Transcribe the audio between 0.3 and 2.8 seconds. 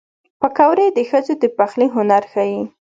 پکورې د ښځو د پخلي هنر ښيي